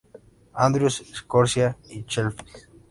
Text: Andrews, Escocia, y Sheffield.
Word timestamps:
Andrews, 0.57 0.99
Escocia, 1.11 1.77
y 1.91 2.03
Sheffield. 2.07 2.43